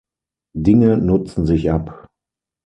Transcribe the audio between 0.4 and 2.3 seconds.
Dinge nutzen sich ab.